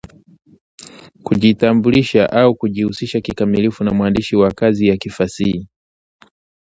kujitambulisha 1.23 2.31
au 2.31 2.55
kujihusisha 2.55 3.21
kikamilifu 3.21 3.83
na 3.83 3.91
mwandishi 3.91 4.35
wa 4.35 4.51
kazi 4.51 4.87
ya 4.87 4.97
kifasihi 4.97 5.67